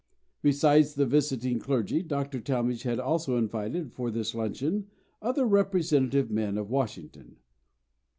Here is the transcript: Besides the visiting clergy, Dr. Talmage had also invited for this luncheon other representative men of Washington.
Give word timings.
Besides 0.41 0.95
the 0.95 1.05
visiting 1.05 1.59
clergy, 1.59 2.01
Dr. 2.01 2.39
Talmage 2.39 2.81
had 2.81 2.99
also 2.99 3.37
invited 3.37 3.91
for 3.93 4.09
this 4.09 4.33
luncheon 4.33 4.87
other 5.21 5.45
representative 5.45 6.31
men 6.31 6.57
of 6.57 6.71
Washington. 6.71 7.35